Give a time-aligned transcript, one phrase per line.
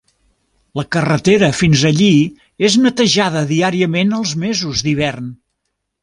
[0.79, 2.07] La carretera fins allí
[2.69, 5.29] és netejada diàriament als mesos d'hivern.